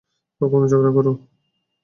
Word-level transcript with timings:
কখনও 0.41 0.69
ঝগড়া 0.71 0.91
করে। 0.95 1.11